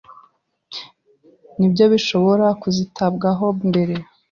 [1.57, 3.95] ni byo bishobora kuzitabwaho mbere.